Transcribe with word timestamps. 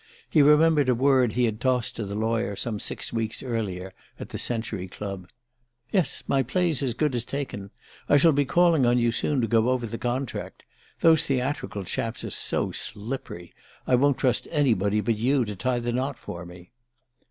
He 0.27 0.41
remembered 0.41 0.89
a 0.89 0.95
word 0.95 1.33
he 1.33 1.43
had 1.43 1.61
tossed 1.61 1.95
to 1.97 2.05
the 2.05 2.15
lawyer 2.15 2.55
some 2.55 2.79
six 2.79 3.13
weeks 3.13 3.43
earlier, 3.43 3.93
at 4.19 4.29
the 4.29 4.39
Century 4.39 4.87
Club. 4.87 5.29
"Yes 5.91 6.23
my 6.27 6.41
play's 6.41 6.81
as 6.81 6.95
good 6.95 7.13
as 7.13 7.23
taken. 7.23 7.69
I 8.09 8.17
shall 8.17 8.31
be 8.31 8.43
calling 8.43 8.83
on 8.87 8.97
you 8.97 9.11
soon 9.11 9.41
to 9.41 9.47
go 9.47 9.69
over 9.69 9.85
the 9.85 9.99
contract. 9.99 10.63
Those 11.01 11.25
theatrical 11.27 11.83
chaps 11.83 12.23
are 12.23 12.31
so 12.31 12.71
slippery 12.71 13.53
I 13.85 13.93
won't 13.93 14.17
trust 14.17 14.47
anybody 14.49 15.01
but 15.01 15.17
you 15.17 15.45
to 15.45 15.55
tie 15.55 15.77
the 15.77 15.91
knot 15.91 16.17
for 16.17 16.47
me!" 16.47 16.71